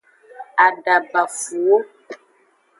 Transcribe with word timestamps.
Adabafuwo. 0.67 1.77